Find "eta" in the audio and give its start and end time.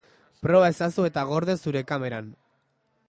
1.09-1.25